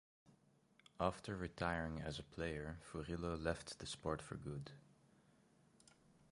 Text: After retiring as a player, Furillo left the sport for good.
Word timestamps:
After 0.99 1.35
retiring 1.35 2.01
as 2.01 2.17
a 2.17 2.23
player, 2.23 2.79
Furillo 2.91 3.35
left 3.37 3.77
the 3.77 3.85
sport 3.85 4.19
for 4.19 4.33
good. 4.35 4.71